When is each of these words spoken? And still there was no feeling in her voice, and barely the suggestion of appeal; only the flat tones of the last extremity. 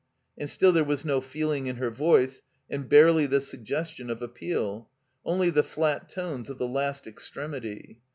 And 0.35 0.49
still 0.49 0.71
there 0.71 0.83
was 0.83 1.05
no 1.05 1.21
feeling 1.21 1.67
in 1.67 1.75
her 1.75 1.91
voice, 1.91 2.41
and 2.71 2.89
barely 2.89 3.27
the 3.27 3.39
suggestion 3.39 4.09
of 4.09 4.23
appeal; 4.23 4.89
only 5.23 5.51
the 5.51 5.61
flat 5.61 6.09
tones 6.09 6.49
of 6.49 6.57
the 6.57 6.67
last 6.67 7.05
extremity. 7.05 7.99